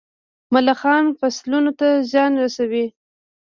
[0.53, 2.85] ملخان فصلونو ته زیان رسوي.